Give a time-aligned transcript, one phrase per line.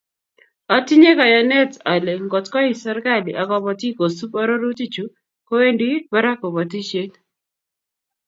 [0.75, 5.05] Otinye kayanet ale ngotkoyai serkali ak kobotik kosub arorutichu
[5.47, 7.13] kowendi barak kobotisiet